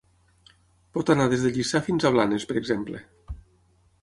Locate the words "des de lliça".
1.33-1.83